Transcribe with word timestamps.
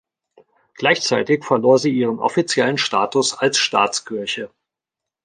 Gleichzeitig 0.73 1.45
verlor 1.45 1.77
sie 1.77 1.91
ihren 1.91 2.17
offiziellen 2.17 2.79
Status 2.79 3.37
als 3.37 3.59
Staatskirche. 3.59 4.49